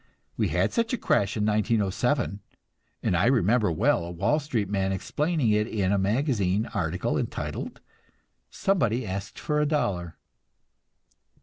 [0.35, 2.39] We had such a crash in 1907,
[3.03, 7.81] and I remember a Wall Street man explaining it in a magazine article entitled,
[8.49, 10.17] "Somebody Asked for a Dollar."